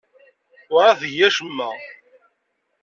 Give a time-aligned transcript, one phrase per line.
[0.73, 1.69] Werɛad tgi acemma.